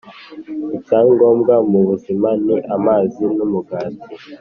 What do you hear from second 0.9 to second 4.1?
ngombwa mu buzima, ni amazi n’umugati,